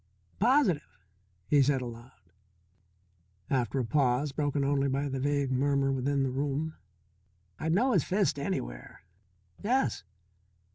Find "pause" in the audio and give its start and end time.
3.85-4.31